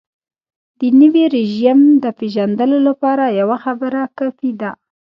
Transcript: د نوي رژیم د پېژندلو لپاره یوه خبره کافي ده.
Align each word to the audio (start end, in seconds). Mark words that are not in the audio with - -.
د 0.79 0.81
نوي 1.01 1.25
رژیم 1.35 1.79
د 2.03 2.05
پېژندلو 2.19 2.77
لپاره 2.87 3.23
یوه 3.39 3.57
خبره 3.65 4.01
کافي 4.17 4.51
ده. 4.61 4.71